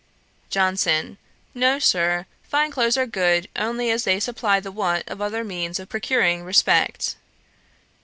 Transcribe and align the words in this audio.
JOHNSON. 0.49 1.19
'No, 1.53 1.77
Sir; 1.77 2.25
fine 2.41 2.71
clothes 2.71 2.97
are 2.97 3.05
good 3.05 3.47
only 3.55 3.91
as 3.91 4.03
they 4.03 4.19
supply 4.19 4.59
the 4.59 4.71
want 4.71 5.07
of 5.07 5.21
other 5.21 5.43
means 5.43 5.79
of 5.79 5.89
procuring 5.89 6.43
respect. 6.43 7.17